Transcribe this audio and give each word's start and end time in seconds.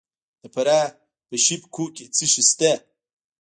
د 0.41 0.43
فراه 0.53 0.87
په 1.27 1.35
شیب 1.43 1.61
کوه 1.73 1.89
کې 1.95 2.05
څه 2.15 2.25
شی 2.31 2.43
شته؟ 2.49 2.71